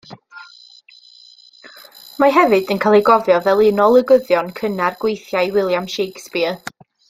[2.23, 6.61] Mae hefyd yn cael ei gofio fel un o olygyddion cynnar gweithiau William Shakespeare.